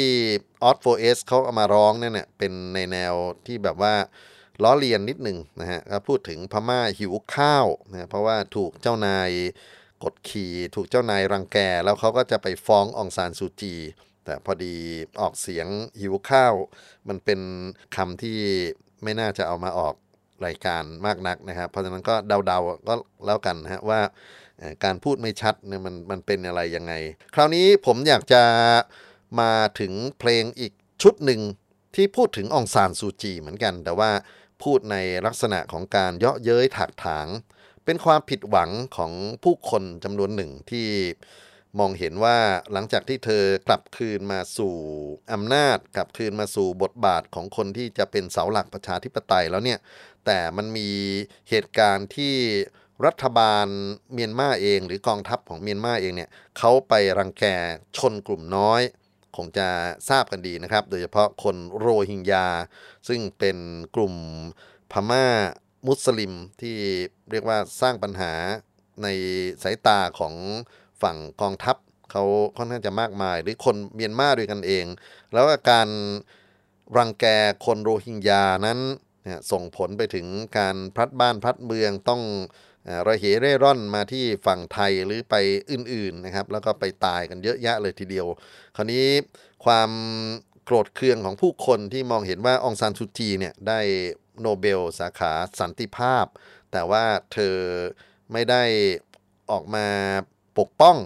[0.63, 3.13] ออ 4S เอสเขาเอามาร้องเนี่ยเนี่ย เป็นในแนว
[3.45, 3.93] ที่แบบว่า
[4.63, 9.29] ล้อเลียนนิดหนึ่งนะฮะก็พูดถึงพม่าหิวข้าวนะเพราะว่าถูกเจ้านาย
[10.03, 13.73] กดขี่ ถูกเจ้านายรังแก แล้วเขาก็จะไปฟ้ององซานซูจี
[14.27, 14.75] แต่พอดี
[15.21, 15.67] ออกเสียง
[16.01, 16.53] หิวข้าว
[17.07, 17.39] มันเป็น
[17.95, 18.39] คำที่
[19.03, 19.95] ไม่น่าจะเอามาออก
[20.45, 22.93] รายการมากนักนะครับ เพราะฉะนั้นก็เดาๆก็
[23.25, 24.01] แล้วกันนะฮะว่า
[24.83, 26.93] การพูดไม่ชัดเนี่ยมันมันเป็นอะไรยังไง
[27.35, 28.43] คราวนี้ผมอยากจะ
[29.39, 30.73] มาถึงเพลงอีก
[31.03, 31.41] ชุดหนึ่ง
[31.95, 34.11] ที่พูดถึงองซานซูจีเหมือนกัน แต่ว่า
[34.63, 37.27] พูดในลักษณะของการเยาะเย้ยถากถาง
[37.85, 39.11] เป็นความผิดหวังของ
[39.43, 40.87] ผู้คนจำนวนหนึ่งที่
[41.79, 42.37] มองเห็นว่า
[42.71, 44.75] หลังจากที่เธอกลับคืนมาสู่
[45.33, 49.79] อำนาจ กลับคืนมาสู่บทบาทของคนที่จะเป็นเสาหลักประชาธิปไตยแล้วเนี่ย
[50.25, 50.89] แต่มันมี
[51.49, 52.35] เหตุการณ์ที่
[53.05, 53.67] รัฐบาล
[54.13, 57.45] เมียนมาเอง หรือกองทัพของเมียนมาเองเนี่ยเขาไปรังแก
[57.97, 58.81] ชนกลุ่มน้อย
[59.35, 59.67] คงจะ
[60.09, 62.47] ทราบกันดีนะครับ โดยเฉพาะคนโรฮิงญา
[63.07, 63.57] ซึ่งเป็น
[63.95, 64.13] กลุ่ม
[64.91, 65.27] พม่า
[65.87, 66.75] มุสลิมที่
[67.31, 68.33] เรียกว่าสร้างปัญหา
[69.03, 69.07] ใน
[69.63, 70.33] สายตาของ
[71.01, 71.75] ฝั่งกองทัพ
[72.11, 72.23] เขา
[72.57, 74.85] ค่อนข้างจะมากมาย หรือคนเมียนมาด้วยกันเอง
[75.33, 75.89] แล้วก็การ
[76.97, 77.25] รังแก
[77.65, 78.79] คนโรฮิงญานั้น
[79.51, 80.27] ส่งผลไปถึง
[80.57, 82.21] การพลัดบ้านพลัดเมืองต้อง
[82.83, 85.35] เอ่อระเหเร่ร่อนมาที่ฝั่งไทยหรือไป
[85.71, 88.27] อื่นๆนะครับ แล้วก็ไปตายกันเยอะแยะเลยทีเดียว
[88.75, 89.05] คราวนี้
[89.65, 89.91] ความ
[90.65, 93.79] โกรธเคืองของผู้คนที่มองเห็นว่าองซานซูจีเนี่ยได้
[94.41, 96.25] โนเบลสาขาสันติภาพ
[96.71, 97.55] แต่ว่าเธอ
[98.31, 98.63] ไม่ได้
[99.51, 99.87] ออกมา
[100.59, 100.97] ปกป้อง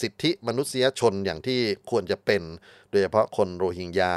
[0.00, 2.42] สิทธิมนุษยชนอย่างที่ควรจะเป็น
[2.90, 4.14] โดยเฉพาะคนโรฮิงญา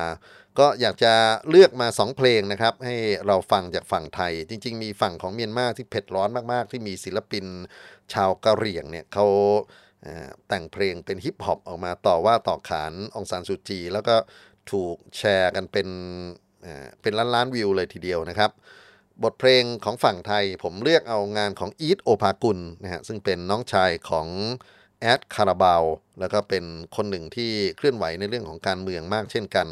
[0.59, 1.13] ก็อยากจะ
[1.49, 2.95] เลือกมา 2 เพลงนะครับ ให้
[3.27, 7.45] เราฟังจากฝั่งไทย จริง ๆ มีฝั่งของเมียนมาที่เผ็ดร้อนมากๆ ที่มีศิลปิน
[8.13, 9.27] ชาวกะเหรี่ยงเนี่ยเขา
[10.47, 14.15] แต่งเพลงเป็นฮิปฮอปออกมาต่อว่าต่อขานองซานซูจี แล้วก็
[14.71, 15.87] ถูกแชร์กันเป็น
[16.63, 18.51] เอ่อเป็นล้านๆวิวเลยทีเดียวนะครับ
[19.23, 24.27] บทเพลงของฝั่งไทยผมเลือกเอางานของอี๊ดโอภากุลนะฮะซึ่งเป็นน้องชายของ
[25.01, 25.83] แอดคาราบาว
[26.19, 29.67] แล้วก็เป็นคนหนึ่งที่เคลื่อนไหวในเรื่องของการเมืองมากเช่นกัน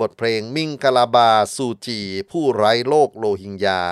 [0.00, 3.82] บทเพลงมิงกาลาบาซูจี ผู้ไร้โลกโลหิงญา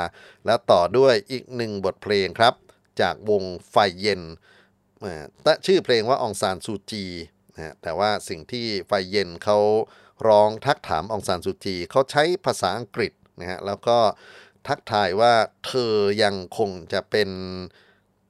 [0.47, 2.55] และต่อด้วยอีกหนึ่งบทเพลงครับ
[3.01, 4.23] จากวงไฟเย็น
[5.45, 7.05] ต่ชื่อเพลงว่าองซานซูจี
[7.55, 9.59] นะฮะแต่ว่าสิ่งที่ไฟเย็นเขา
[10.29, 13.99] ร้องทักถามองซานซูจีเขาใช้ภาษาอังกฤษนะฮะแล้วก็
[14.69, 15.33] ทักทายว่า
[15.67, 17.31] เธอยังคงจะเป็น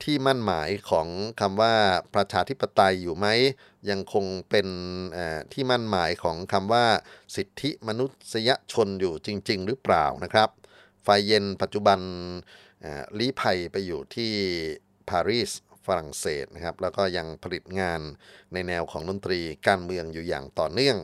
[0.04, 1.08] ที่มั่นหมายของ
[1.40, 1.74] คำว่า
[2.14, 3.26] ประชาธิปไตยอยู่ไหม
[3.90, 4.68] ยังคงเป็น
[5.52, 6.86] ที่มั่นหมายของคำว่า
[7.36, 10.48] สิทธิมนุษยชนอยู่จริง ๆ หรือเปล่านะครับ
[11.02, 12.00] ไฟเย็นปัจจุบัน
[13.18, 14.32] ลี้ภัยไปอยู่ที่
[15.08, 15.50] ปารีส
[15.86, 18.00] ฝรั่งเศสนะครับ แล้วก็ยังผลิตงาน
[18.52, 20.96] ในแนวของดนตรีการเมืองอยู่อย่างต่อเนื่อง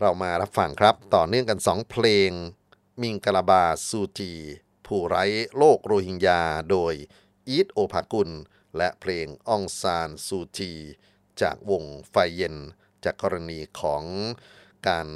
[0.00, 2.30] เรามารับฟังครับต่อเนื่องกัน 2 เพลง
[3.00, 4.32] มิงกลาบาซูจี
[4.86, 5.24] ผู้ไร้
[5.56, 6.40] โลกโรฮิงญา
[6.70, 6.94] โดย
[7.48, 8.30] อีทโอภากุล
[8.76, 10.72] และเพลงองซานซูจี
[11.40, 12.56] จากวงไฟเย็น
[13.04, 14.04] จากกรณีของ
[14.88, 15.08] การ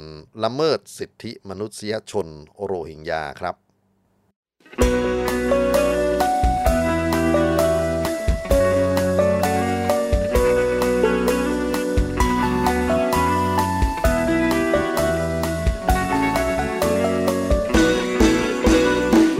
[0.43, 2.27] ละเมิดสิทธิมนุษยชน
[2.63, 3.55] โรฮิงญาครับ
[4.79, 4.89] มิ
[5.65, 5.66] ง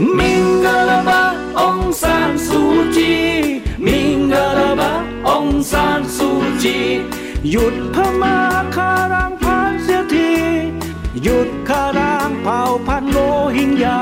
[0.74, 1.22] ะลาบะ
[1.58, 2.60] องซานซู
[2.96, 3.12] จี
[3.84, 4.92] มิงกะลาบะ
[5.28, 6.28] องซานซู
[6.62, 6.76] จี
[7.50, 8.36] หยุดพม่า
[8.74, 10.30] คารังพันเสียที
[11.22, 13.18] หยุดคารางเผ่าพันโร
[13.56, 14.00] ฮิงญา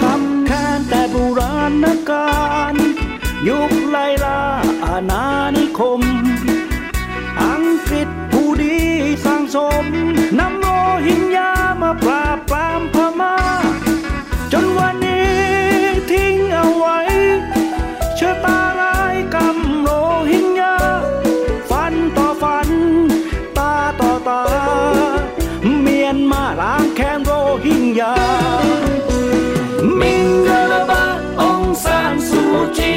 [0.00, 2.30] ขับแค้นแต่โบราณกา
[2.72, 2.74] ร
[3.48, 4.40] ยุคไลลา
[4.84, 5.24] อาณา
[5.56, 6.00] นิคม
[7.42, 8.76] อังกฤษผู้ดี
[9.24, 9.84] สร้างสม
[10.38, 10.59] น้ำ
[11.00, 11.50] โรฮิงญา
[11.82, 13.34] มาปราบปรามพม่า
[14.52, 15.30] จนวันนี้
[16.10, 16.98] ทิ้งเอาไว้
[18.16, 19.88] เชะตาร้ายกรรมโร
[20.30, 20.76] ฮิงญา
[21.70, 22.68] ฟันต่อฟัน
[23.58, 24.42] ตาต่อตา
[25.80, 27.32] เมียนมาล้างแค้นโร
[27.64, 28.14] ฮิงญา
[30.00, 31.04] มิงกะบะ
[31.40, 32.42] องซานซู
[32.78, 32.94] จี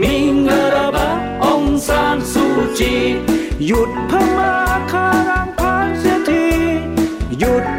[0.00, 1.08] มิงกะบะ
[1.44, 2.44] องซานซู
[2.78, 2.94] จี
[3.66, 4.54] หยุดพม่า
[4.92, 5.48] คารัง
[7.40, 7.73] หยุด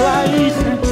[0.00, 0.87] น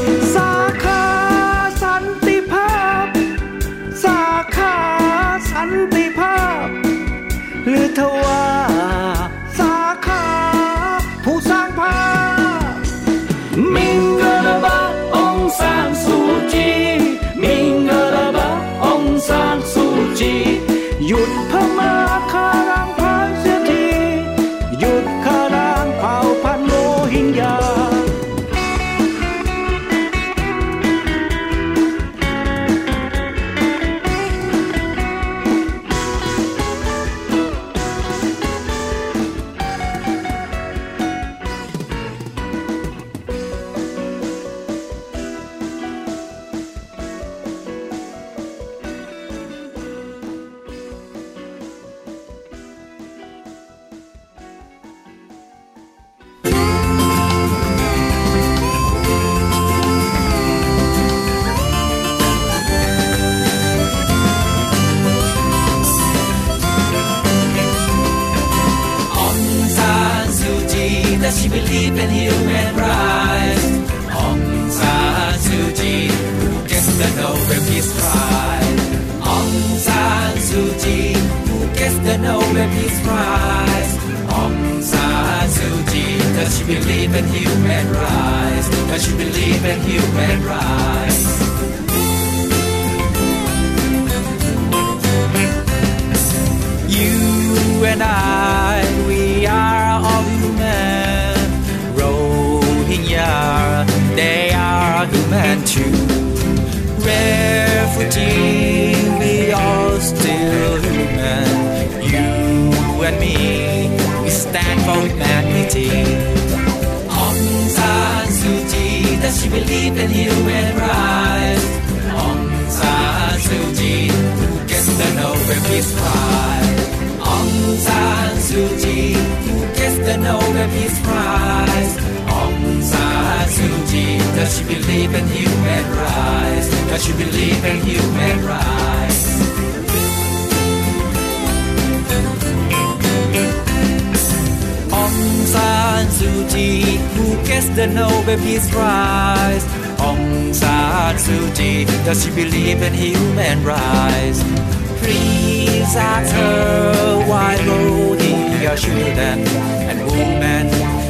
[160.17, 160.67] women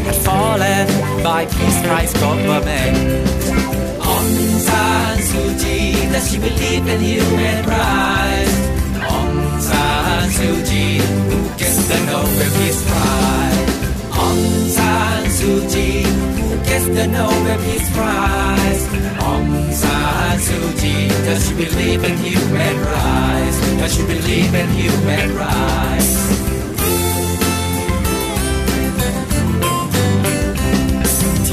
[0.06, 0.86] had fallen
[1.22, 2.96] by peace prize government.
[4.02, 4.34] Aung
[4.66, 8.56] San Suu Kyi, does she believe in human rights?
[9.14, 10.98] Aung San Suu Kyi,
[11.28, 13.74] who gets the Nobel Peace Prize?
[14.22, 14.44] Aung
[14.76, 16.02] San Suu Kyi,
[16.38, 18.82] who gets the Nobel Peace Prize?
[19.28, 23.58] Aung San Suu Kyi, does she believe in human rights?
[23.80, 26.55] Does she believe in human rights?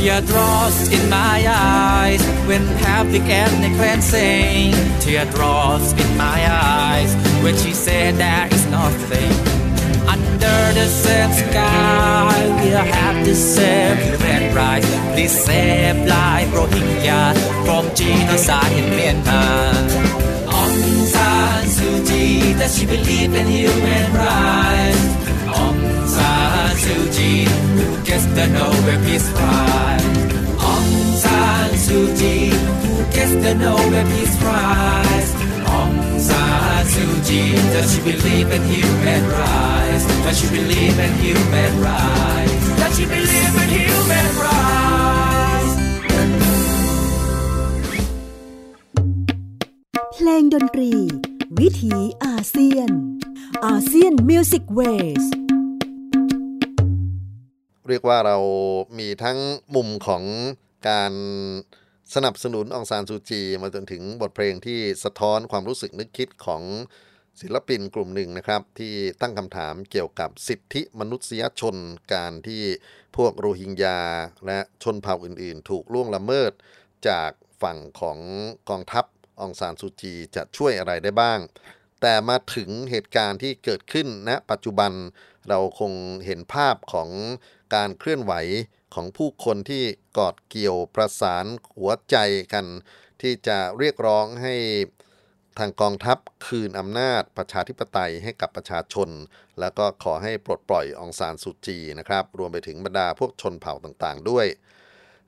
[0.03, 4.73] Teardrops in my eyes when having ethnic cleansing.
[4.99, 9.31] Teardrops in my eyes when she said there is nothing.
[10.05, 14.89] Under the same sky, we'll have the same human rights.
[15.13, 17.33] Please save life Rohingya
[17.63, 19.71] from genocide in Myanmar.
[20.51, 25.32] Aung San Suu Kyi, does she believe in human rights?
[26.73, 27.45] Aung San Suu Kyi,
[27.77, 30.05] who gets the Nobel Peace Prize?
[30.57, 30.91] Aung
[31.23, 35.31] San Suu Kyi, who gets the Nobel Peace Prize?
[35.69, 40.03] Aung San Suu Kyi, does she believe in human rights?
[40.25, 42.65] Does she believe in human rights?
[42.81, 45.71] Does she believe in human rights?
[50.13, 50.93] เพลงดนตรี
[51.59, 51.95] วิถี
[52.25, 52.89] อาเซียน
[53.65, 54.81] อาเซียนมิวสิกเว
[55.23, 55.33] ส์
[57.87, 58.37] เรียกว่าเรา
[58.99, 59.37] มีทั้ง
[59.75, 60.23] มุมของ
[60.89, 61.13] การ
[62.15, 66.63] สนับสนุนองซานซูจี มาจนถึงบทเพลงที่สะท้อนความรู้สึกนึกคิดของ
[67.41, 71.75] ศิลปินกลุ่มหนึ่งนะครับ ที่ตั้งคำถามเกี่ยวกับสิทธิมนุษยชน
[72.13, 72.63] การที่
[73.17, 74.01] พวกโรฮิงญา
[74.45, 76.51] และชนเผ่าอื่นๆ ถูกล่วงละเมิด
[77.07, 77.31] จาก
[77.61, 78.19] ฝั่งของ
[78.69, 79.05] กองทัพ
[79.41, 81.39] องซานซูจีจะช่วยอะไรได้บ้าง
[82.01, 84.91] แต่มาถึงเหตุการณ์ที่เกิดขึ้นณปัจจุบัน
[85.49, 85.93] เราคง
[86.25, 87.09] เห็นภาพของ
[87.73, 88.33] การเคลื่อนไหว
[88.93, 89.83] ของผู้คนที่
[90.17, 91.45] กอดเกี่ยวประสาน
[91.77, 92.17] หัวใจ
[92.53, 92.65] กัน
[93.21, 94.55] ที่จะเรียกร้องให้
[95.59, 99.09] ทางกองทัพคืนอำนาจประชาธิปไตยให้กับประชาชน
[99.59, 104.47] แล้วก็ขอให้ปลดปล่อยองซานสุจีนะครับ รวมไปถึงบรรดาพวกชนเผ่าต่างๆ ด้วย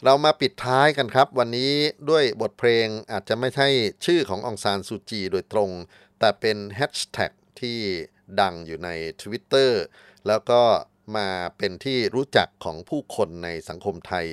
[0.03, 1.73] เรามาปิดท้ายกันครับ วันนี้
[2.09, 3.67] ด้วยบทเพลงอาจจะไม่ใช่
[4.05, 5.69] ชื่อขององซานซูจีโดยตรง
[6.19, 7.31] แต่เป็นแฮชแท็ก
[7.61, 7.79] ที่
[8.41, 8.89] ดังอยู่ใน
[9.21, 9.71] Twitter
[10.27, 10.61] แล้วก็
[11.15, 11.27] มา
[11.57, 14.27] เป็นที่รู้จักของผู้คนในสังคมไทย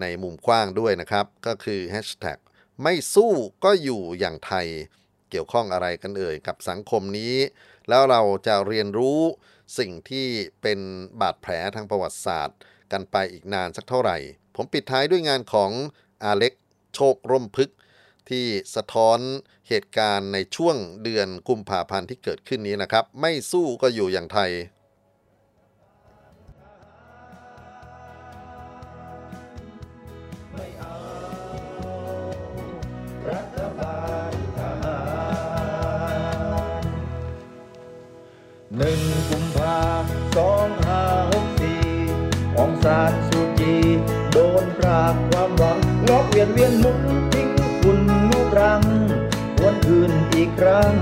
[0.00, 2.38] ในมุมกว้างด้วยนะครับ ก็คือแฮชแท็ก
[2.82, 3.32] ไม่สู้
[3.64, 4.66] ก็อยู่อย่างไทย
[5.30, 7.34] เกี่ยวข้องอะไรกันเอ่ยกับสังคมนี้
[7.88, 9.20] แล้วเราจะเรียนรู้
[9.78, 10.26] สิ่งที่
[10.62, 10.80] เป็น
[11.20, 12.58] บาดแผลทางประวัติศาสตร์
[12.92, 14.16] กันไปอีกนานสักเท่าไหร่
[14.56, 15.70] ผมปิดท้ายด้วยงานของ
[16.24, 16.52] อาเล็ก
[16.94, 17.70] โชคร่มพึก
[18.30, 19.18] ที่สะท้อน
[19.68, 24.50] เหตุการณ์ในช่วงเดือนกุมภาพันธ์ที่เกิดขึ้นนี้นะครับ ไม่สู้ก็อยู่อย่างไทย
[38.76, 39.00] หนึ่ง
[39.30, 39.78] กุมภา
[40.36, 41.02] สองห้า
[41.32, 41.82] หกสี่
[42.58, 42.98] องศา
[43.28, 43.74] สุจี
[44.32, 47.00] โดนปรากความหวังลอกเวียนเวียนหมุน
[47.32, 47.48] ทิ้ง
[47.82, 47.98] คุณ
[48.30, 48.82] ลูกรัง
[49.60, 50.94] วนคืนอีกครั้ง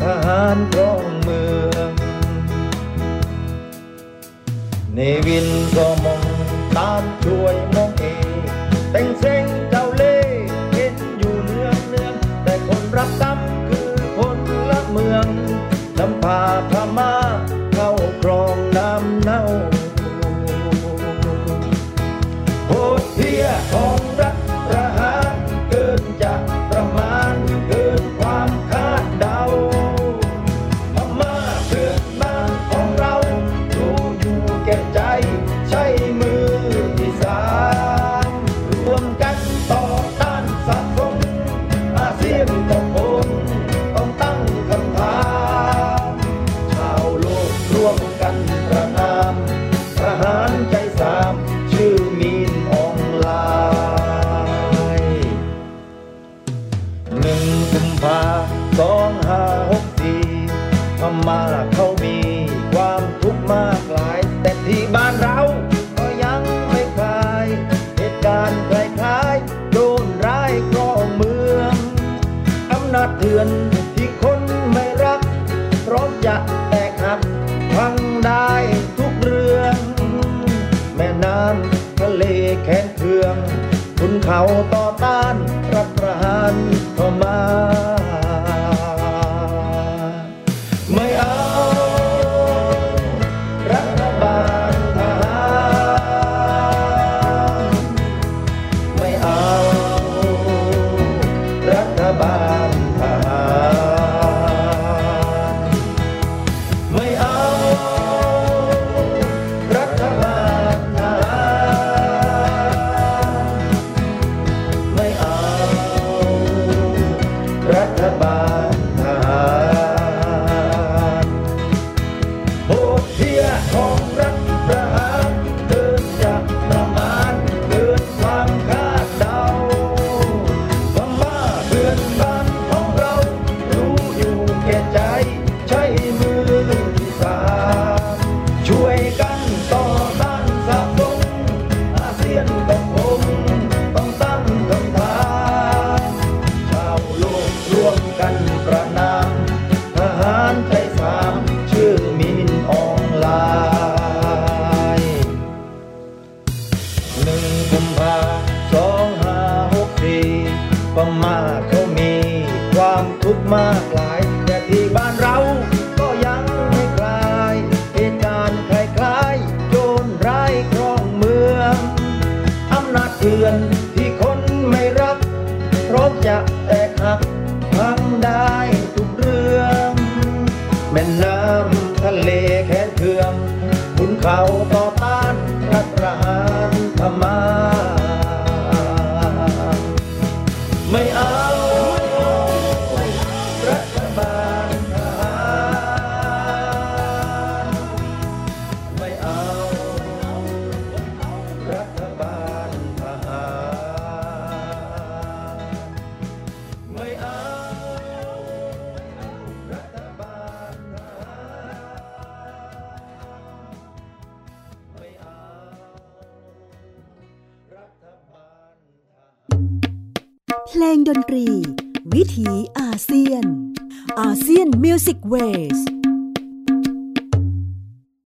[0.00, 1.42] ทหารครองเมื
[1.74, 1.90] อง
[4.94, 6.22] เนวินก็มอง
[6.76, 8.28] ตามช่วยมองเอง
[8.90, 9.44] แต่งเซ็ง